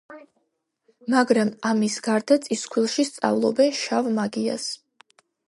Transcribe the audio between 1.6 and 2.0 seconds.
ამის